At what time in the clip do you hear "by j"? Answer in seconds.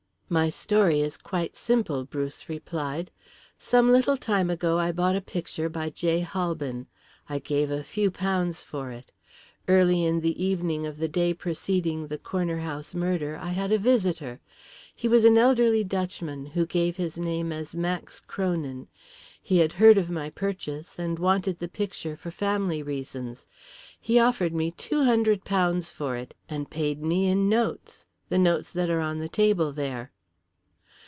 5.67-6.19